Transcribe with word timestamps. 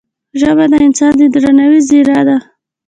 ژبه 0.39 0.65
د 0.71 0.73
انسان 0.87 1.13
د 1.19 1.21
درناوي 1.33 1.79
زریعه 1.87 2.23
ده 2.27 2.37